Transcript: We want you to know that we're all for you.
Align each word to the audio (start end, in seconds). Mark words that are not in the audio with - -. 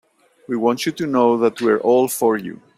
We 0.47 0.55
want 0.57 0.87
you 0.87 0.91
to 0.93 1.05
know 1.05 1.37
that 1.37 1.61
we're 1.61 1.77
all 1.77 2.07
for 2.07 2.35
you. 2.35 2.59